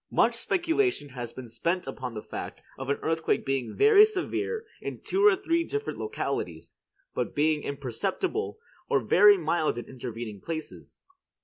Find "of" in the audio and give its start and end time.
2.75-2.89